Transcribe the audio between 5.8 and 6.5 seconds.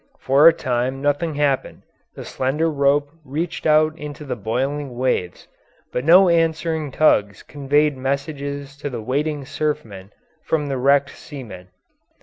but no